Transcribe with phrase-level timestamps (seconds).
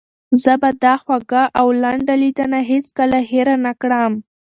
[0.43, 4.13] زه به دا خوږه او لنډه لیدنه هیڅکله هېره نه کړم.